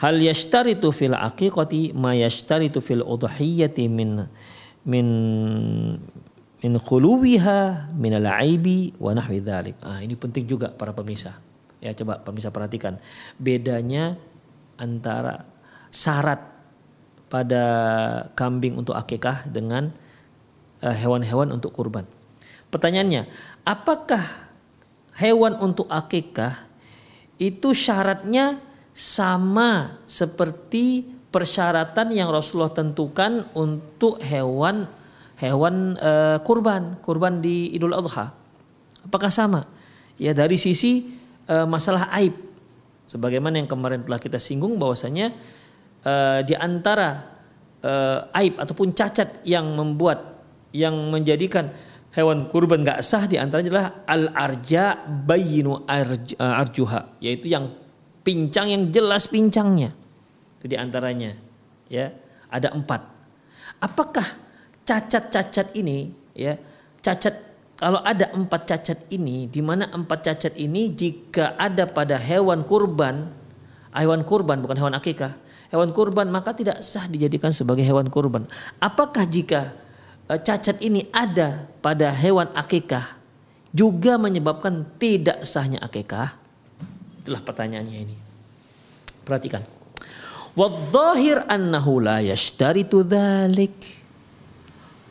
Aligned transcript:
Hal 0.00 0.16
yashtaritu 0.16 0.88
fil 0.96 1.12
aqiqati 1.12 1.92
ma 1.92 2.16
yashtaritu 2.16 2.80
fil 2.80 3.04
udhiyati 3.04 3.84
min 3.92 4.24
min 4.88 5.06
min 6.60 6.72
khuluwiha 6.80 7.92
min 7.92 8.12
al 8.16 8.26
aibi 8.40 8.96
wa 8.96 9.12
nahwi 9.12 9.44
dzalik. 9.44 9.76
Ah 9.84 10.00
ini 10.00 10.16
penting 10.16 10.48
juga 10.48 10.72
para 10.72 10.96
pemirsa. 10.96 11.36
Ya 11.84 11.92
coba 11.92 12.16
pemirsa 12.24 12.48
perhatikan 12.48 12.96
bedanya 13.36 14.16
antara 14.80 15.44
syarat 15.92 16.40
pada 17.28 17.64
kambing 18.32 18.80
untuk 18.80 18.96
akikah 18.96 19.44
dengan 19.44 19.92
eh, 20.80 20.96
hewan-hewan 20.96 21.52
untuk 21.52 21.76
kurban. 21.76 22.08
Pertanyaannya, 22.72 23.28
apakah 23.68 24.24
hewan 25.20 25.60
untuk 25.60 25.92
akikah 25.92 26.64
itu 27.36 27.76
syaratnya 27.76 28.69
sama 28.94 30.02
seperti 30.04 31.06
persyaratan 31.30 32.10
yang 32.10 32.28
Rasulullah 32.28 32.74
tentukan 32.74 33.46
untuk 33.54 34.18
hewan 34.22 34.90
hewan 35.40 35.96
uh, 35.96 36.36
kurban 36.44 37.00
kurban 37.00 37.40
di 37.40 37.72
Idul 37.72 37.96
Adha. 37.96 38.34
Apakah 39.06 39.32
sama? 39.32 39.64
Ya 40.20 40.36
dari 40.36 40.60
sisi 40.60 41.16
uh, 41.48 41.64
masalah 41.64 42.12
aib. 42.20 42.36
Sebagaimana 43.08 43.58
yang 43.58 43.66
kemarin 43.66 44.04
telah 44.06 44.20
kita 44.20 44.38
singgung 44.38 44.76
bahwasanya 44.76 45.34
uh, 46.04 46.44
di 46.44 46.54
antara 46.54 47.40
uh, 47.82 48.38
aib 48.38 48.60
ataupun 48.60 48.92
cacat 48.92 49.42
yang 49.42 49.66
membuat 49.74 50.44
yang 50.70 50.94
menjadikan 51.10 51.74
hewan 52.14 52.46
kurban 52.50 52.86
gak 52.86 53.02
sah 53.02 53.26
di 53.26 53.38
antaranya 53.38 53.68
adalah 53.70 53.88
al 54.06 54.24
arja 54.34 54.98
bayinu 55.06 55.82
arj, 55.86 56.38
arjuha 56.38 57.18
yaitu 57.18 57.50
yang 57.50 57.74
pincang 58.22 58.70
yang 58.70 58.82
jelas 58.92 59.26
pincangnya. 59.28 59.92
Itu 60.60 60.66
di 60.70 60.76
antaranya. 60.76 61.36
Ya, 61.90 62.14
ada 62.50 62.70
empat. 62.70 63.02
Apakah 63.80 64.26
cacat-cacat 64.84 65.72
ini, 65.74 66.12
ya, 66.36 66.60
cacat 67.00 67.50
kalau 67.80 68.04
ada 68.04 68.28
empat 68.36 68.68
cacat 68.68 69.08
ini, 69.08 69.48
di 69.48 69.64
mana 69.64 69.88
empat 69.88 70.20
cacat 70.20 70.52
ini 70.60 70.92
jika 70.92 71.56
ada 71.56 71.88
pada 71.88 72.20
hewan 72.20 72.60
kurban, 72.60 73.32
hewan 73.96 74.20
kurban 74.20 74.60
bukan 74.60 74.76
hewan 74.76 74.94
akikah, 75.00 75.32
hewan 75.72 75.96
kurban 75.96 76.28
maka 76.28 76.52
tidak 76.52 76.84
sah 76.84 77.08
dijadikan 77.08 77.56
sebagai 77.56 77.80
hewan 77.80 78.12
kurban. 78.12 78.44
Apakah 78.84 79.24
jika 79.24 79.72
eh, 80.28 80.36
cacat 80.36 80.76
ini 80.84 81.08
ada 81.08 81.72
pada 81.80 82.12
hewan 82.12 82.52
akikah 82.52 83.16
juga 83.72 84.20
menyebabkan 84.20 84.84
tidak 85.00 85.40
sahnya 85.48 85.80
akikah? 85.80 86.39
Itulah 87.20 87.44
pertanyaannya 87.44 87.98
ini. 88.00 88.16
Perhatikan. 89.28 89.60
Wadhahir 90.56 91.44
annahu 91.46 92.00
la 92.00 92.24
yashtaritu 92.24 93.04
dhalik. 93.04 94.00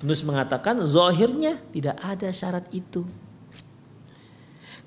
Penulis 0.01 0.23
mengatakan 0.25 0.81
zahirnya 0.83 1.59
tidak 1.69 1.95
ada 2.01 2.33
syarat 2.33 2.65
itu. 2.73 3.05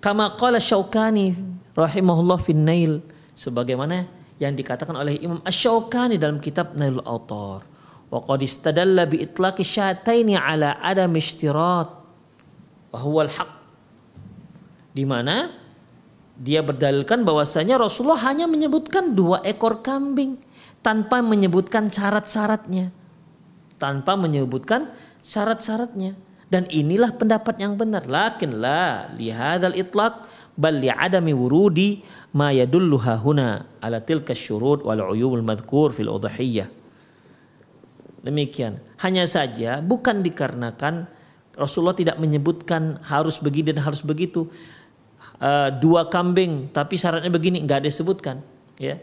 Kama 0.02 0.34
qala 0.34 0.58
Syaukani 0.58 1.30
rahimahullah 1.78 2.40
fin 2.42 2.58
Nail 2.58 2.98
sebagaimana 3.38 4.10
yang 4.42 4.58
dikatakan 4.58 4.98
oleh 4.98 5.22
Imam 5.22 5.38
Asy-Syaukani 5.46 6.18
dalam 6.18 6.42
kitab 6.42 6.74
Nailul 6.74 7.06
Autar. 7.06 7.62
Wa 8.10 8.18
qad 8.18 8.42
istadalla 8.42 9.06
bi 9.06 9.22
itlaqi 9.22 9.62
syataini 9.62 10.34
ala 10.34 10.82
adam 10.82 11.14
ishtirat 11.14 11.88
wa 12.90 12.98
huwa 12.98 13.30
al-haq. 13.30 13.50
Di 14.92 15.06
mana 15.06 15.61
dia 16.42 16.58
berdalilkan 16.58 17.22
bahwasanya 17.22 17.78
Rasulullah 17.78 18.18
hanya 18.26 18.50
menyebutkan 18.50 19.14
dua 19.14 19.38
ekor 19.46 19.78
kambing 19.78 20.42
tanpa 20.82 21.22
menyebutkan 21.22 21.86
syarat-syaratnya. 21.86 22.90
Tanpa 23.78 24.18
menyebutkan 24.18 24.90
syarat-syaratnya. 25.22 26.18
Dan 26.50 26.66
inilah 26.66 27.14
pendapat 27.14 27.62
yang 27.62 27.78
benar. 27.78 28.04
Lakin 28.10 28.58
la 28.58 29.06
lihadal 29.14 29.78
itlaq 29.78 30.26
bal 30.58 30.82
li'adami 30.82 31.30
wurudi 31.30 32.02
ma 32.34 32.50
yadullu 32.50 32.98
hahuna 33.00 33.64
ala 33.78 34.02
tilka 34.02 34.34
syurut 34.34 34.82
wal 34.82 35.14
uyubul 35.14 35.46
madhkur 35.46 35.94
fil 35.94 36.10
udhiyah. 36.10 36.66
Demikian. 38.26 38.82
Hanya 38.98 39.30
saja 39.30 39.78
bukan 39.78 40.26
dikarenakan 40.26 41.06
Rasulullah 41.54 41.96
tidak 41.96 42.16
menyebutkan 42.18 42.98
harus 43.06 43.38
begini 43.38 43.76
dan 43.76 43.86
harus 43.86 44.02
begitu. 44.02 44.50
Uh, 45.42 45.74
dua 45.74 46.06
kambing 46.06 46.70
tapi 46.70 46.94
syaratnya 46.94 47.26
begini 47.26 47.58
nggak 47.66 47.82
disebutkan 47.82 48.38
ya. 48.78 48.94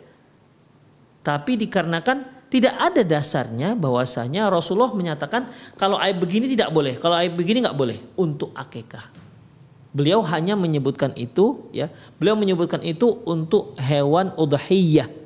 Tapi 1.19 1.59
dikarenakan 1.59 2.47
tidak 2.47 2.79
ada 2.79 3.03
dasarnya 3.03 3.75
bahwasanya 3.75 4.47
Rasulullah 4.47 4.95
menyatakan 4.95 5.51
kalau 5.75 5.99
aib 5.99 6.23
begini 6.23 6.47
tidak 6.47 6.71
boleh 6.71 6.95
kalau 6.95 7.19
aib 7.19 7.35
begini 7.35 7.59
nggak 7.67 7.75
boleh 7.75 7.99
untuk 8.15 8.55
akikah. 8.55 9.03
Beliau 9.91 10.23
hanya 10.23 10.55
menyebutkan 10.55 11.11
itu 11.19 11.67
ya. 11.75 11.91
Beliau 12.15 12.39
menyebutkan 12.39 12.79
itu 12.87 13.19
untuk 13.27 13.75
hewan 13.75 14.31
udhiyah 14.39 15.19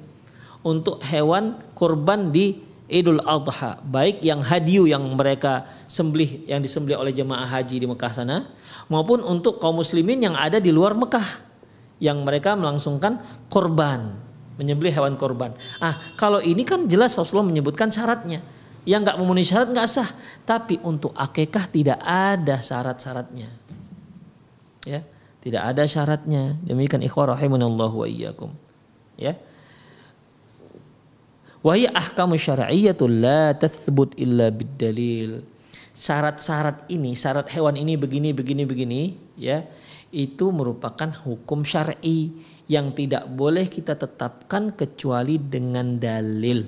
untuk 0.64 1.04
hewan 1.04 1.60
kurban 1.76 2.32
di 2.32 2.64
Idul 2.92 3.24
Adha. 3.24 3.80
Baik 3.84 4.20
yang 4.22 4.44
hadiu 4.44 4.84
yang 4.86 5.04
mereka 5.16 5.68
sembelih 5.88 6.48
yang 6.48 6.60
disembelih 6.60 7.00
oleh 7.00 7.16
jemaah 7.16 7.48
haji 7.48 7.84
di 7.84 7.88
Mekah 7.88 8.12
sana 8.12 8.50
maupun 8.92 9.24
untuk 9.24 9.58
kaum 9.58 9.80
muslimin 9.80 10.20
yang 10.20 10.36
ada 10.36 10.60
di 10.60 10.70
luar 10.70 10.92
Mekah 10.94 11.54
yang 12.04 12.22
mereka 12.28 12.60
melangsungkan 12.60 13.24
korban 13.48 14.20
menyembelih 14.58 14.94
hewan 14.94 15.16
korban. 15.18 15.56
Ah 15.82 15.98
kalau 16.20 16.38
ini 16.44 16.62
kan 16.68 16.86
jelas 16.86 17.16
Rasulullah 17.18 17.50
menyebutkan 17.50 17.90
syaratnya. 17.90 18.44
Yang 18.84 19.00
nggak 19.08 19.18
memenuhi 19.24 19.48
syarat 19.48 19.68
nggak 19.72 19.88
sah. 19.88 20.10
Tapi 20.44 20.84
untuk 20.84 21.16
akekah 21.16 21.72
tidak 21.72 22.00
ada 22.04 22.60
syarat-syaratnya. 22.60 23.48
Ya 24.84 25.08
tidak 25.40 25.64
ada 25.72 25.84
syaratnya. 25.88 26.60
Demikian 26.68 27.00
ikhwah 27.00 27.32
rahimanallahu 27.34 28.04
wa 28.04 28.08
iyyakum. 28.08 28.52
Ya 29.16 29.40
Wahya 31.64 31.96
ahkamu 31.96 32.36
syar'iyyatul 32.36 33.24
la 33.24 33.56
tathbut 33.56 34.20
illa 34.20 34.52
bid-dalil. 34.52 35.48
Syarat-syarat 35.96 36.92
ini, 36.92 37.16
syarat 37.16 37.48
hewan 37.56 37.80
ini 37.80 37.96
begini 37.96 38.36
begini 38.36 38.68
begini 38.68 39.02
ya, 39.40 39.64
itu 40.12 40.52
merupakan 40.52 41.08
hukum 41.24 41.64
syar'i 41.64 42.36
yang 42.68 42.92
tidak 42.92 43.32
boleh 43.32 43.72
kita 43.72 43.96
tetapkan 43.96 44.76
kecuali 44.76 45.40
dengan 45.40 45.96
dalil. 45.96 46.68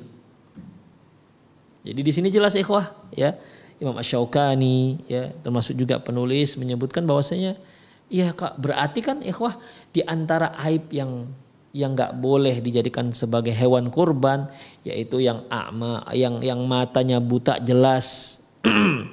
Jadi 1.85 2.01
di 2.01 2.11
sini 2.15 2.31
jelas 2.31 2.55
ikhwah 2.55 3.11
ya. 3.11 3.35
Imam 3.75 3.99
Asy-Syaukani 3.99 5.03
ya 5.11 5.35
termasuk 5.43 5.75
juga 5.75 5.99
penulis 5.99 6.55
menyebutkan 6.55 7.03
bahwasanya 7.03 7.59
ya 8.07 8.31
Kak 8.31 8.55
berarti 8.55 9.03
kan 9.03 9.19
ikhwah 9.19 9.59
di 9.91 9.99
antara 10.07 10.55
aib 10.63 10.87
yang 10.95 11.27
yang 11.75 11.91
nggak 11.91 12.15
boleh 12.23 12.63
dijadikan 12.63 13.11
sebagai 13.11 13.51
hewan 13.51 13.91
kurban 13.91 14.47
yaitu 14.87 15.19
yang 15.19 15.43
akma 15.51 16.07
yang 16.15 16.39
yang 16.39 16.63
matanya 16.63 17.19
buta 17.19 17.59
jelas. 17.59 18.39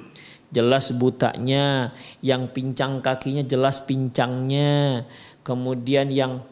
Jelas 0.53 0.93
butanya 0.93 1.97
yang 2.21 2.45
pincang 2.53 3.01
kakinya 3.01 3.41
jelas 3.41 3.81
pincangnya. 3.89 5.01
Kemudian 5.41 6.13
yang 6.13 6.45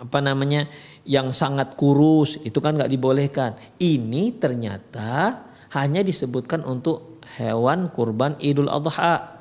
apa 0.00 0.24
namanya 0.24 0.72
yang 1.04 1.28
sangat 1.28 1.76
kurus 1.76 2.40
itu 2.48 2.64
kan 2.64 2.72
nggak 2.72 2.88
dibolehkan. 2.88 3.60
Ini 3.76 4.40
ternyata 4.40 5.36
hanya 5.76 6.00
disebutkan 6.00 6.64
untuk 6.64 7.20
hewan 7.36 7.92
kurban 7.92 8.40
idul 8.40 8.72
adha. 8.72 9.36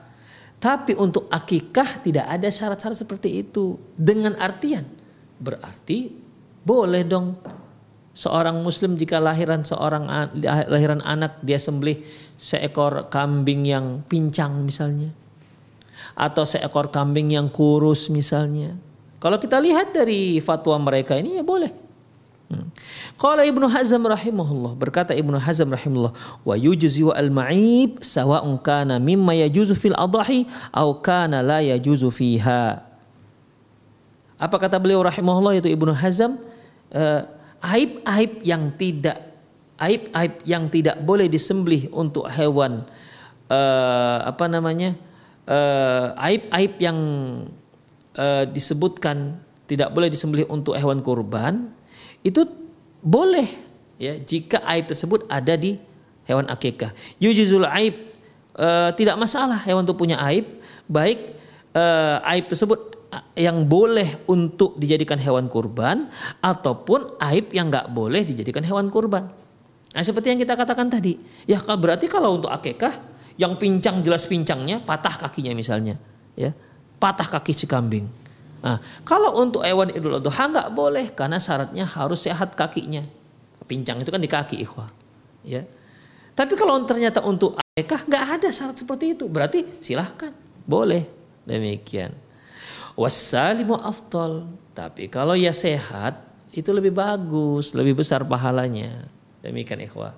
Tapi 0.59 0.99
untuk 0.99 1.31
akikah 1.31 2.03
tidak 2.03 2.27
ada 2.27 2.51
syarat-syarat 2.51 2.99
seperti 2.99 3.47
itu. 3.47 3.79
Dengan 3.95 4.35
artian 4.43 5.02
berarti 5.44 6.16
boleh 6.63 7.04
dong 7.04 7.36
seorang 8.16 8.63
muslim 8.63 8.95
jika 8.95 9.19
lahiran 9.19 9.68
seorang 9.68 10.07
lahiran 10.72 11.04
anak 11.04 11.44
dia 11.44 11.60
sembelih 11.60 12.00
seekor 12.40 13.12
kambing 13.12 13.68
yang 13.68 14.06
pincang 14.07 14.63
misalnya 14.63 15.12
atau 16.13 16.45
seekor 16.45 16.94
kambing 16.94 17.34
yang 17.34 17.50
kurus 17.50 18.10
misalnya. 18.10 18.78
Kalau 19.18 19.40
kita 19.40 19.57
lihat 19.57 19.95
dari 19.95 20.38
fatwa 20.44 20.78
mereka 20.78 21.18
ini 21.18 21.42
ya 21.42 21.44
boleh. 21.45 21.72
Hmm. 22.51 22.69
Qala 23.16 23.48
Ibnu 23.48 23.66
Hazm 23.66 24.04
rahimahullah 24.04 24.75
berkata 24.75 25.16
Ibnu 25.16 25.40
Hazm 25.40 25.74
rahimahullah 25.74 26.13
wa 26.44 26.56
yujzi 26.60 27.01
al 27.07 27.31
ma'ib 27.31 28.04
sawa'un 28.04 28.60
kana 28.60 29.00
mimma 29.00 29.34
yajuzu 29.48 29.74
fil 29.80 29.95
adahi 29.95 30.45
aw 30.75 30.92
kana 31.01 31.40
la 31.42 31.63
yajuzu 31.63 32.12
fiha. 32.13 32.93
Apa 34.44 34.60
kata 34.60 34.75
beliau 34.75 35.00
rahimahullah 35.00 35.63
itu 35.63 35.72
Ibnu 35.72 35.95
Hazm? 35.95 36.36
Uh, 36.92 37.24
aib-aib 37.63 38.44
yang 38.44 38.75
tidak 38.75 39.31
aib-aib 39.80 40.44
yang 40.44 40.68
tidak 40.68 41.00
boleh 41.00 41.31
disembelih 41.31 41.88
untuk 41.95 42.28
hewan 42.28 42.84
uh, 43.48 44.18
apa 44.28 44.45
namanya 44.51 44.94
uh, 45.48 46.12
aib-aib 46.28 46.75
yang 46.78 47.00
disebutkan 48.54 49.42
tidak 49.66 49.90
boleh 49.90 50.06
disembelih 50.06 50.45
untuk 50.45 50.78
hewan 50.78 51.01
kurban 51.01 51.74
itu 52.22 52.45
boleh 53.01 53.50
ya 53.98 54.22
jika 54.22 54.62
aib 54.69 54.86
tersebut 54.94 55.25
ada 55.25 55.57
di 55.57 55.81
hewan 56.30 56.45
akikah. 56.45 56.94
Yujizul 57.18 57.66
aib 57.66 58.13
uh, 58.54 58.94
tidak 58.94 59.18
masalah 59.18 59.60
hewan 59.66 59.81
itu 59.81 59.98
punya 59.98 60.22
aib 60.30 60.45
baik 60.86 61.36
uh, 61.74 62.22
aib 62.38 62.48
tersebut 62.54 62.93
yang 63.38 63.65
boleh 63.68 64.25
untuk 64.30 64.77
dijadikan 64.80 65.19
hewan 65.19 65.50
kurban 65.51 66.07
ataupun 66.39 67.19
aib 67.19 67.51
yang 67.51 67.69
nggak 67.69 67.92
boleh 67.92 68.25
dijadikan 68.25 68.63
hewan 68.65 68.88
kurban. 68.89 69.30
Nah, 69.94 70.01
seperti 70.01 70.33
yang 70.33 70.39
kita 70.42 70.57
katakan 70.57 70.89
tadi, 70.89 71.19
ya 71.45 71.62
berarti 71.62 72.10
kalau 72.10 72.42
untuk 72.42 72.50
akekah 72.50 72.98
yang 73.38 73.57
pincang 73.62 74.01
jelas 74.01 74.25
pincangnya, 74.25 74.81
patah 74.81 75.21
kakinya 75.21 75.54
misalnya, 75.54 76.01
ya 76.33 76.54
patah 77.04 77.27
kaki 77.27 77.51
si 77.51 77.68
kambing. 77.68 78.07
Nah, 78.63 78.80
kalau 79.04 79.36
untuk 79.44 79.59
hewan 79.68 79.92
idul 79.92 80.24
adha 80.24 80.31
nggak 80.31 80.71
boleh 80.71 81.12
karena 81.12 81.36
syaratnya 81.36 81.83
harus 81.83 82.24
sehat 82.24 82.56
kakinya. 82.56 83.04
Pincang 83.68 84.00
itu 84.00 84.07
kan 84.07 84.24
di 84.24 84.31
kaki 84.31 84.63
ikhwah. 84.63 84.88
Ya. 85.44 85.68
Tapi 86.31 86.56
kalau 86.56 86.80
ternyata 86.88 87.19
untuk 87.19 87.59
akekah 87.59 88.07
nggak 88.07 88.24
ada 88.39 88.50
syarat 88.56 88.80
seperti 88.80 89.19
itu, 89.19 89.27
berarti 89.27 89.68
silahkan 89.83 90.31
boleh 90.63 91.04
demikian. 91.44 92.16
Wassalimu 92.94 93.78
afdal. 93.81 94.45
Tapi 94.74 95.10
kalau 95.10 95.34
ya 95.34 95.54
sehat 95.54 96.22
itu 96.54 96.69
lebih 96.69 96.94
bagus, 96.94 97.74
lebih 97.74 97.98
besar 97.98 98.22
pahalanya. 98.25 99.10
Demikian 99.42 99.81
ikhwah. 99.81 100.13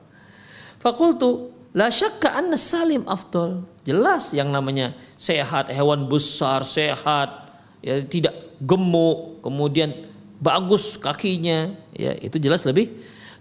Fakultu 0.80 1.56
la 1.72 1.88
syakka 1.88 2.36
anna 2.36 2.60
salim 2.60 3.08
afdal. 3.08 3.64
Jelas 3.88 4.36
yang 4.36 4.52
namanya 4.52 4.92
sehat, 5.16 5.72
hewan 5.72 6.12
besar, 6.12 6.68
sehat, 6.68 7.54
ya 7.80 8.04
tidak 8.04 8.60
gemuk, 8.60 9.40
kemudian 9.40 9.96
bagus 10.42 11.00
kakinya, 11.00 11.72
ya 11.96 12.12
itu 12.20 12.36
jelas 12.42 12.68
lebih 12.68 12.92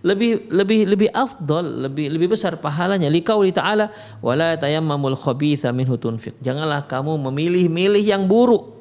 lebih 0.05 0.53
lebih 0.53 0.81
lebih 0.85 1.09
afdal, 1.11 1.65
lebih 1.89 2.13
lebih 2.13 2.37
besar 2.37 2.61
pahalanya. 2.61 3.09
Liqauli 3.09 3.51
ta'ala 3.51 3.89
wala 4.21 4.55
tayammamul 4.55 5.17
khabitha 5.17 5.73
minhu. 5.73 5.97
Janganlah 6.45 6.85
kamu 6.85 7.19
memilih-milih 7.19 8.05
yang 8.05 8.29
buruk 8.29 8.74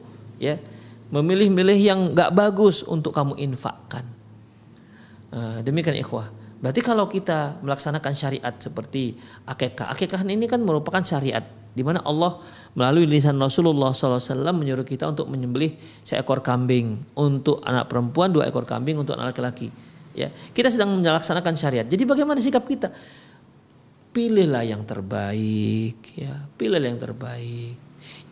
ya 0.44 0.60
memilih-milih 1.14 1.80
yang 1.80 2.00
nggak 2.18 2.34
bagus 2.34 2.82
untuk 2.82 3.14
kamu 3.14 3.38
infakkan. 3.38 4.02
Uh, 5.30 5.62
demikian 5.62 5.98
ikhwah. 6.02 6.34
Berarti 6.58 6.82
kalau 6.82 7.06
kita 7.06 7.60
melaksanakan 7.62 8.14
syariat 8.18 8.56
seperti 8.58 9.20
akekah, 9.46 9.94
akekah 9.94 10.26
ini 10.26 10.50
kan 10.50 10.64
merupakan 10.64 11.04
syariat 11.06 11.44
di 11.74 11.82
mana 11.82 12.02
Allah 12.06 12.40
melalui 12.78 13.10
lisan 13.10 13.38
Rasulullah 13.42 13.92
SAW 13.92 14.54
menyuruh 14.54 14.86
kita 14.86 15.10
untuk 15.10 15.30
menyembelih 15.30 15.74
seekor 16.06 16.46
kambing 16.46 17.02
untuk 17.18 17.62
anak 17.66 17.90
perempuan, 17.90 18.30
dua 18.30 18.50
ekor 18.50 18.64
kambing 18.64 19.02
untuk 19.02 19.18
anak 19.18 19.34
laki-laki. 19.34 19.74
Ya, 20.14 20.30
kita 20.30 20.70
sedang 20.70 21.02
melaksanakan 21.02 21.58
syariat. 21.58 21.86
Jadi 21.90 22.06
bagaimana 22.06 22.38
sikap 22.38 22.64
kita? 22.70 22.94
Pilihlah 24.14 24.62
yang 24.62 24.86
terbaik, 24.86 25.98
ya, 26.14 26.46
pilihlah 26.54 26.90
yang 26.94 27.02
terbaik. 27.02 27.76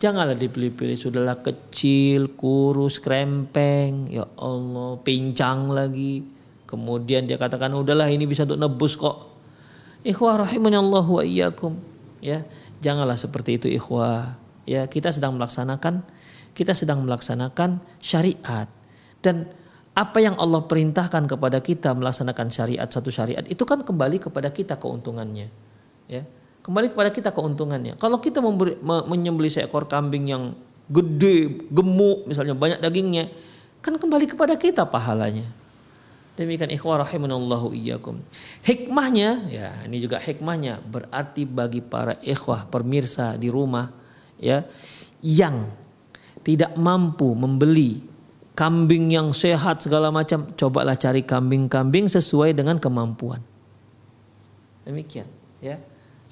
Janganlah 0.02 0.34
dipilih-pilih 0.34 0.98
sudahlah 0.98 1.40
kecil, 1.40 2.34
kurus, 2.34 2.98
krempeng, 2.98 4.10
ya 4.10 4.26
Allah, 4.36 4.98
pincang 5.00 5.70
lagi. 5.70 6.26
Kemudian 6.66 7.28
dia 7.28 7.38
katakan 7.38 7.70
udahlah 7.76 8.10
ini 8.10 8.26
bisa 8.26 8.42
untuk 8.42 8.58
nebus 8.58 8.98
kok. 8.98 9.30
Ikhwah 10.02 10.42
rahimani 10.42 10.76
Allah 10.76 11.06
wa 11.06 11.22
iyyakum. 11.22 11.78
Ya, 12.18 12.42
janganlah 12.82 13.14
seperti 13.14 13.62
itu 13.62 13.66
ikhwah. 13.70 14.34
Ya, 14.66 14.86
kita 14.90 15.14
sedang 15.14 15.38
melaksanakan 15.38 16.02
kita 16.52 16.76
sedang 16.76 17.00
melaksanakan 17.08 17.80
syariat 17.96 18.68
dan 19.24 19.48
apa 19.96 20.20
yang 20.20 20.36
Allah 20.36 20.64
perintahkan 20.68 21.24
kepada 21.24 21.64
kita 21.64 21.96
melaksanakan 21.96 22.52
syariat 22.52 22.88
satu 22.88 23.08
syariat 23.08 23.44
itu 23.48 23.64
kan 23.64 23.80
kembali 23.80 24.20
kepada 24.20 24.52
kita 24.52 24.76
keuntungannya. 24.76 25.48
Ya 26.12 26.28
kembali 26.62 26.94
kepada 26.94 27.10
kita 27.10 27.30
keuntungannya. 27.34 27.98
Kalau 27.98 28.22
kita 28.22 28.38
memberi, 28.38 28.78
menyembeli 28.82 29.50
seekor 29.50 29.90
kambing 29.90 30.30
yang 30.30 30.54
gede, 30.86 31.66
gemuk, 31.68 32.26
misalnya 32.30 32.54
banyak 32.54 32.78
dagingnya, 32.78 33.30
kan 33.82 33.98
kembali 33.98 34.30
kepada 34.30 34.54
kita 34.54 34.86
pahalanya. 34.86 35.46
Demikian 36.32 36.72
ikhwah 36.72 37.04
rahimanallahu 37.04 37.76
iyyakum. 37.76 38.24
Hikmahnya, 38.64 39.52
ya 39.52 39.68
ini 39.84 40.00
juga 40.00 40.16
hikmahnya 40.16 40.80
berarti 40.80 41.44
bagi 41.44 41.84
para 41.84 42.16
ikhwah 42.24 42.64
pemirsa 42.72 43.36
di 43.36 43.52
rumah 43.52 43.92
ya 44.40 44.64
yang 45.20 45.68
tidak 46.40 46.72
mampu 46.80 47.36
membeli 47.36 48.00
kambing 48.56 49.12
yang 49.12 49.28
sehat 49.36 49.84
segala 49.84 50.08
macam, 50.08 50.48
cobalah 50.56 50.96
cari 50.96 51.20
kambing-kambing 51.20 52.08
sesuai 52.08 52.56
dengan 52.56 52.80
kemampuan. 52.80 53.44
Demikian, 54.88 55.28
ya 55.60 55.78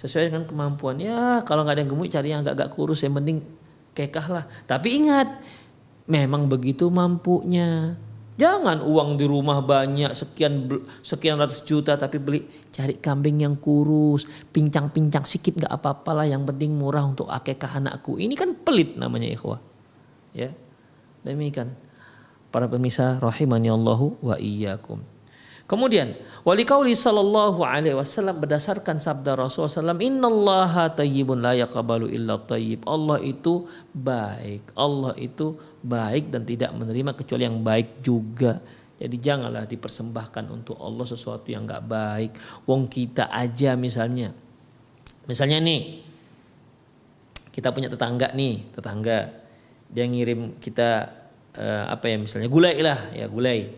sesuai 0.00 0.32
dengan 0.32 0.48
kemampuan. 0.48 0.96
Ya 0.96 1.44
kalau 1.44 1.68
nggak 1.68 1.76
ada 1.76 1.80
yang 1.84 1.90
gemuk 1.92 2.08
cari 2.08 2.28
yang 2.32 2.40
agak-agak 2.40 2.72
kurus 2.72 3.04
yang 3.04 3.12
penting 3.20 3.44
kekah 3.92 4.26
lah. 4.32 4.44
Tapi 4.64 5.04
ingat 5.04 5.28
memang 6.08 6.48
begitu 6.48 6.88
mampunya. 6.88 8.00
Jangan 8.40 8.80
uang 8.80 9.20
di 9.20 9.28
rumah 9.28 9.60
banyak 9.60 10.16
sekian 10.16 10.64
sekian 11.04 11.36
ratus 11.36 11.60
juta 11.60 12.00
tapi 12.00 12.16
beli 12.16 12.48
cari 12.72 12.96
kambing 12.96 13.44
yang 13.44 13.60
kurus, 13.60 14.24
pincang-pincang 14.48 15.28
sedikit 15.28 15.60
nggak 15.60 15.72
apa-apalah 15.76 16.24
yang 16.24 16.48
penting 16.48 16.72
murah 16.72 17.04
untuk 17.04 17.28
akekah 17.28 17.84
anakku. 17.84 18.16
Ini 18.16 18.32
kan 18.32 18.56
pelit 18.56 18.96
namanya 18.96 19.28
ikhwah. 19.28 19.60
Ya. 20.32 20.56
Demikian. 21.20 21.76
Para 22.48 22.64
pemirsa 22.64 23.20
rahimani 23.20 23.68
Allahu 23.68 24.16
wa 24.24 24.40
iyyakum. 24.40 25.04
Kemudian 25.70 26.18
wali 26.42 26.66
kauli 26.66 26.98
sallallahu 26.98 27.62
alaihi 27.62 27.94
wasallam 27.94 28.42
berdasarkan 28.42 28.98
sabda 28.98 29.38
Rasulullah 29.38 29.94
SAW, 29.94 30.02
Innallaha 30.02 30.90
tayyibun 30.90 31.38
la 31.38 31.54
yaqbalu 31.54 32.10
illa 32.10 32.42
tayyib. 32.42 32.82
Allah 32.90 33.22
itu 33.22 33.70
baik. 33.94 34.74
Allah 34.74 35.14
itu 35.14 35.54
baik 35.78 36.34
dan 36.34 36.42
tidak 36.42 36.74
menerima 36.74 37.14
kecuali 37.14 37.46
yang 37.46 37.62
baik 37.62 38.02
juga. 38.02 38.58
Jadi 38.98 39.16
janganlah 39.22 39.62
dipersembahkan 39.70 40.50
untuk 40.50 40.74
Allah 40.82 41.06
sesuatu 41.06 41.46
yang 41.46 41.70
nggak 41.70 41.86
baik. 41.86 42.30
Wong 42.66 42.90
kita 42.90 43.30
aja 43.30 43.78
misalnya. 43.78 44.34
Misalnya 45.30 45.62
nih, 45.62 46.02
kita 47.54 47.70
punya 47.70 47.86
tetangga 47.86 48.34
nih, 48.34 48.74
tetangga 48.74 49.38
dia 49.86 50.02
ngirim 50.02 50.58
kita 50.58 51.14
uh, 51.54 51.84
apa 51.94 52.10
ya 52.10 52.18
misalnya 52.18 52.50
gulai 52.50 52.74
lah 52.82 53.14
ya 53.14 53.30
gulai. 53.30 53.70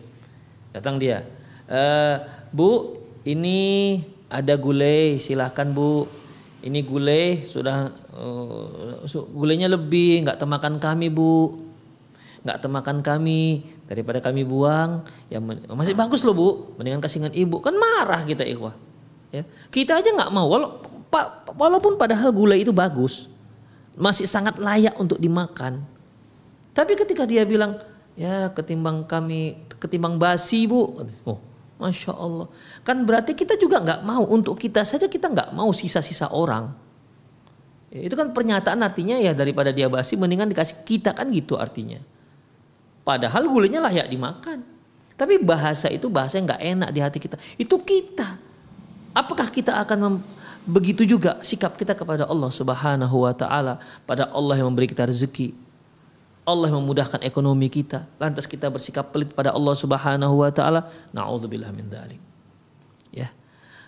Datang 0.73 0.97
dia, 0.97 1.21
Uh, 1.69 2.15
bu, 2.51 2.99
ini 3.23 4.01
ada 4.27 4.57
gulai, 4.59 5.21
silahkan 5.21 5.69
bu. 5.71 6.09
Ini 6.63 6.79
gulai 6.87 7.43
sudah 7.43 7.91
uh, 8.15 9.03
gulainya 9.35 9.67
lebih, 9.67 10.23
nggak 10.23 10.39
temakan 10.39 10.79
kami 10.79 11.11
bu, 11.11 11.59
nggak 12.47 12.59
temakan 12.63 13.03
kami 13.03 13.67
daripada 13.83 14.23
kami 14.23 14.47
buang. 14.47 15.03
Ya 15.27 15.43
masih 15.43 15.91
bagus 15.91 16.23
loh 16.23 16.31
bu, 16.31 16.49
mendingan 16.79 17.03
kasih 17.03 17.19
dengan 17.19 17.35
ibu. 17.35 17.59
Kan 17.59 17.75
marah 17.75 18.23
kita 18.23 18.47
ikhwah. 18.47 18.75
Ya. 19.35 19.43
Kita 19.71 19.99
aja 19.99 20.07
nggak 20.07 20.31
mau, 20.31 20.47
walaupun 21.57 21.99
padahal 21.99 22.31
gulai 22.31 22.63
itu 22.63 22.71
bagus, 22.71 23.27
masih 23.99 24.23
sangat 24.23 24.55
layak 24.55 24.95
untuk 24.95 25.19
dimakan. 25.19 25.83
Tapi 26.71 26.95
ketika 26.95 27.27
dia 27.27 27.43
bilang, 27.43 27.75
ya 28.15 28.49
ketimbang 28.55 29.03
kami, 29.03 29.59
ketimbang 29.83 30.15
basi 30.15 30.63
bu, 30.63 31.05
oh 31.27 31.52
Masya 31.83 32.15
Allah. 32.15 32.47
Kan 32.87 33.03
berarti 33.03 33.35
kita 33.35 33.59
juga 33.59 33.83
nggak 33.83 34.07
mau 34.07 34.23
untuk 34.23 34.55
kita 34.55 34.87
saja 34.87 35.11
kita 35.11 35.27
nggak 35.27 35.51
mau 35.51 35.75
sisa-sisa 35.75 36.31
orang. 36.31 36.71
Ya, 37.91 38.07
itu 38.07 38.15
kan 38.15 38.31
pernyataan 38.31 38.79
artinya 38.79 39.19
ya 39.19 39.35
daripada 39.35 39.75
dia 39.75 39.91
basi 39.91 40.15
mendingan 40.15 40.47
dikasih 40.47 40.87
kita 40.87 41.11
kan 41.11 41.27
gitu 41.29 41.59
artinya. 41.59 41.99
Padahal 43.03 43.43
gulanya 43.51 43.83
layak 43.83 44.07
dimakan. 44.07 44.63
Tapi 45.13 45.37
bahasa 45.43 45.91
itu 45.91 46.09
bahasa 46.09 46.39
yang 46.39 46.47
nggak 46.49 46.63
enak 46.63 46.89
di 46.89 46.99
hati 47.03 47.19
kita. 47.21 47.35
Itu 47.59 47.83
kita. 47.83 48.39
Apakah 49.13 49.51
kita 49.53 49.77
akan 49.83 50.23
begitu 50.65 51.05
juga 51.05 51.37
sikap 51.43 51.75
kita 51.77 51.93
kepada 51.93 52.25
Allah 52.25 52.49
Subhanahu 52.49 53.27
wa 53.27 53.33
taala, 53.35 53.77
pada 54.07 54.31
Allah 54.31 54.57
yang 54.57 54.71
memberi 54.73 54.89
kita 54.89 55.05
rezeki. 55.05 55.53
Allah 56.43 56.69
memudahkan 56.75 57.23
ekonomi 57.23 57.71
kita. 57.71 58.03
Lantas 58.19 58.45
kita 58.47 58.67
bersikap 58.67 59.15
pelit 59.15 59.31
pada 59.31 59.55
Allah 59.55 59.75
Subhanahu 59.75 60.43
wa 60.43 60.51
taala. 60.51 60.91
Nauzubillah 61.15 61.71
min 61.71 61.87
dzalik. 61.87 62.19
Ya. 63.15 63.31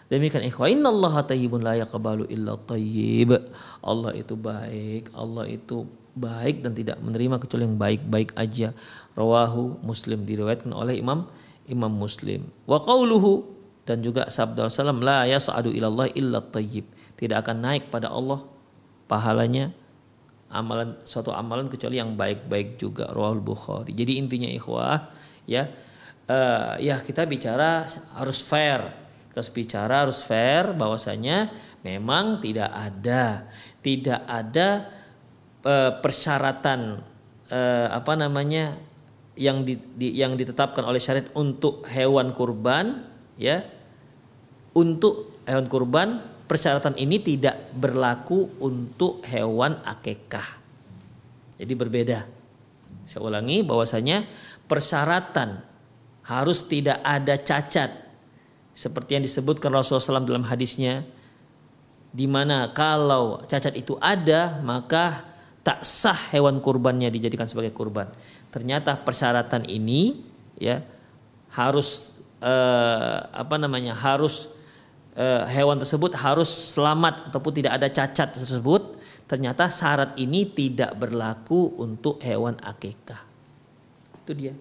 Demikian 0.07 0.45
ikhwah, 0.47 0.71
innallaha 0.71 1.25
tayyibun 1.25 1.65
la 1.65 1.75
yaqbalu 1.75 2.29
illa 2.31 2.55
tayyib. 2.55 3.35
Allah 3.83 4.11
itu 4.15 4.37
baik, 4.39 5.11
Allah 5.11 5.45
itu 5.51 5.83
baik 6.15 6.63
dan 6.63 6.71
tidak 6.71 6.97
menerima 7.03 7.35
kecuali 7.43 7.63
yang 7.67 7.75
baik-baik 7.75 8.31
aja. 8.39 8.71
Rawahu 9.19 9.83
Muslim 9.83 10.23
diriwayatkan 10.23 10.71
oleh 10.71 11.03
Imam 11.03 11.27
Imam 11.67 11.91
Muslim. 11.91 12.47
Wa 12.63 12.79
qauluhu 12.79 13.51
dan 13.83 13.99
juga 13.99 14.31
sabda 14.31 14.71
Rasulullah 14.71 14.95
la 14.95 15.19
yas'adu 15.27 15.75
ilallah 15.75 16.07
illa 16.15 16.39
tayyib. 16.39 16.87
Tidak 17.19 17.35
akan 17.35 17.57
naik 17.65 17.91
pada 17.91 18.07
Allah 18.13 18.45
pahalanya 19.11 19.75
amalan 20.55 20.95
suatu 21.03 21.35
amalan 21.35 21.67
kecuali 21.67 21.99
yang 21.99 22.15
baik-baik 22.15 22.79
juga 22.79 23.11
rawahul 23.11 23.43
Bukhari. 23.43 23.91
Jadi 23.91 24.15
intinya 24.15 24.47
ikhwah 24.47 25.11
ya 25.43 25.69
uh, 26.29 26.79
ya 26.81 26.99
kita 27.03 27.27
bicara 27.29 27.85
harus 28.17 28.39
fair 28.41 28.81
terus 29.35 29.51
bicara 29.51 30.07
harus 30.07 30.23
fair 30.23 30.71
bahwasanya 30.73 31.51
memang 31.83 32.39
tidak 32.39 32.71
ada 32.71 33.51
tidak 33.83 34.23
ada 34.25 34.89
uh, 35.67 35.91
persyaratan 35.99 37.03
uh, 37.51 37.87
apa 37.91 38.13
namanya 38.15 38.79
yang 39.35 39.67
di, 39.67 39.75
di, 39.75 40.15
yang 40.15 40.39
ditetapkan 40.39 40.87
oleh 40.87 40.97
syariat 40.97 41.27
untuk 41.35 41.83
hewan 41.91 42.31
kurban 42.31 43.03
ya 43.35 43.67
untuk 44.71 45.43
hewan 45.43 45.67
kurban 45.67 46.23
persyaratan 46.45 46.95
ini 46.97 47.21
tidak 47.21 47.73
berlaku 47.73 48.61
untuk 48.61 49.25
hewan 49.25 49.81
akekah. 49.81 50.61
Jadi 51.57 51.73
berbeda. 51.73 52.19
Saya 53.05 53.21
ulangi 53.21 53.61
bahwasanya 53.61 54.25
persyaratan 54.65 55.61
harus 56.25 56.65
tidak 56.65 57.01
ada 57.05 57.37
cacat. 57.37 57.91
Seperti 58.75 59.15
yang 59.15 59.23
disebutkan 59.23 59.71
Rasulullah 59.71 60.19
SAW 60.19 60.27
dalam 60.27 60.45
hadisnya 60.49 61.05
di 62.15 62.27
mana 62.27 62.71
kalau 62.71 63.43
cacat 63.43 63.75
itu 63.75 63.95
ada 63.99 64.59
maka 64.63 65.23
tak 65.63 65.83
sah 65.83 66.31
hewan 66.31 66.59
kurbannya 66.59 67.07
dijadikan 67.11 67.47
sebagai 67.47 67.71
kurban. 67.71 68.11
Ternyata 68.51 68.99
persyaratan 68.99 69.67
ini 69.67 70.23
ya 70.59 70.83
harus 71.55 72.15
eh, 72.43 73.17
apa 73.31 73.55
namanya 73.55 73.95
harus 73.95 74.54
eh, 75.15 75.43
hewan 75.49 75.79
tersebut 75.81 76.13
harus 76.19 76.75
selamat 76.75 77.31
ataupun 77.31 77.51
tidak 77.55 77.79
ada 77.81 77.87
cacat 77.89 78.35
tersebut. 78.35 78.99
Ternyata 79.25 79.73
syarat 79.73 80.13
ini 80.21 80.45
tidak 80.45 80.93
berlaku 81.01 81.73
untuk 81.81 82.21
hewan 82.21 82.59
akikah. 82.61 83.25
Itu 84.21 84.37
dia. 84.37 84.53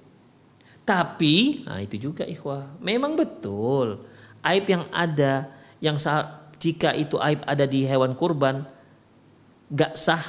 Tapi, 0.85 1.65
nah 1.69 1.81
itu 1.81 1.97
juga 1.97 2.25
ikhwah, 2.25 2.77
memang 2.81 3.17
betul 3.17 4.05
aib 4.45 4.65
yang 4.69 4.85
ada 4.93 5.49
yang 5.81 5.97
sah, 5.97 6.53
jika 6.61 6.93
itu 6.93 7.17
aib 7.17 7.41
ada 7.49 7.65
di 7.65 7.89
hewan 7.89 8.13
kurban 8.13 8.69
gak 9.73 9.97
sah 9.97 10.23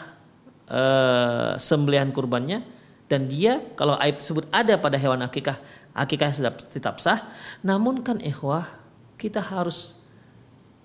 e, 0.65 0.81
sembelihan 1.59 2.09
kurbannya 2.15 2.63
dan 3.11 3.27
dia 3.27 3.61
kalau 3.75 3.99
aib 3.99 4.23
tersebut 4.23 4.47
ada 4.49 4.79
pada 4.79 4.95
hewan 4.95 5.21
akikah 5.21 5.59
akikah 5.91 6.31
tetap 6.71 7.03
sah 7.03 7.27
namun 7.61 8.01
kan 8.01 8.17
ikhwah 8.23 8.65
kita 9.19 9.43
harus 9.43 9.94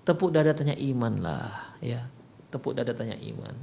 tepuk 0.05 0.33
dada 0.33 0.53
tanya 0.57 0.77
iman 0.77 1.15
lah 1.21 1.77
ya 1.85 2.07
tepuk 2.51 2.75
dada 2.77 2.93
tanya 2.93 3.17
iman 3.21 3.55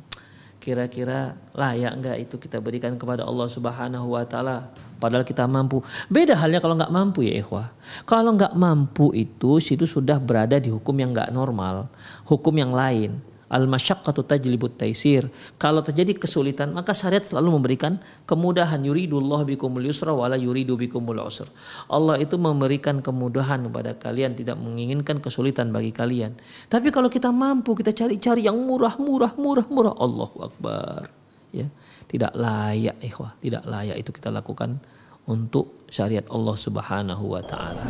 kira-kira 0.68 1.38
layak 1.56 1.94
enggak 1.96 2.18
itu 2.28 2.36
kita 2.36 2.60
berikan 2.60 3.00
kepada 3.00 3.24
Allah 3.24 3.48
Subhanahu 3.48 4.18
wa 4.18 4.28
taala 4.28 4.68
padahal 5.00 5.24
kita 5.24 5.48
mampu. 5.48 5.80
Beda 6.12 6.36
halnya 6.36 6.60
kalau 6.60 6.76
nggak 6.76 6.92
mampu 6.92 7.24
ya 7.24 7.40
ikhwah. 7.40 7.72
Kalau 8.04 8.36
nggak 8.36 8.52
mampu 8.58 9.16
itu 9.16 9.64
situ 9.64 9.88
sudah 9.88 10.20
berada 10.20 10.60
di 10.60 10.68
hukum 10.68 10.92
yang 10.98 11.16
nggak 11.16 11.32
normal, 11.32 11.88
hukum 12.28 12.52
yang 12.58 12.76
lain. 12.76 13.16
Al 13.48 13.66
masyaqqatu 13.66 14.28
tajlibut 14.28 14.76
taisir. 14.76 15.32
Kalau 15.56 15.80
terjadi 15.80 16.20
kesulitan 16.20 16.76
maka 16.76 16.92
syariat 16.92 17.24
selalu 17.24 17.56
memberikan 17.56 18.00
kemudahan. 18.28 18.84
Yuridullah 18.84 19.48
bikumul 19.48 19.88
yusra 19.88 20.12
wala 20.12 20.36
yuridu 20.36 20.76
bikumul 20.76 21.24
usra. 21.24 21.48
Allah 21.88 22.20
itu 22.20 22.36
memberikan 22.36 23.00
kemudahan 23.00 23.64
kepada 23.72 23.96
kalian, 23.96 24.36
tidak 24.36 24.60
menginginkan 24.60 25.24
kesulitan 25.24 25.72
bagi 25.72 25.96
kalian. 25.96 26.36
Tapi 26.68 26.92
kalau 26.92 27.08
kita 27.08 27.32
mampu, 27.32 27.76
kita 27.76 27.96
cari-cari 27.96 28.44
yang 28.44 28.60
murah, 28.60 29.00
murah, 29.00 29.32
murah, 29.40 29.68
murah. 29.72 29.96
Allahu 29.96 30.38
Akbar. 30.44 31.08
Ya, 31.56 31.72
tidak 32.12 32.36
layak 32.36 33.00
ikhwah, 33.00 33.40
tidak 33.40 33.64
layak 33.64 33.96
itu 34.04 34.12
kita 34.12 34.28
lakukan 34.28 34.84
untuk 35.28 35.88
syariat 35.88 36.28
Allah 36.32 36.56
Subhanahu 36.56 37.24
wa 37.36 37.42
taala. 37.44 37.84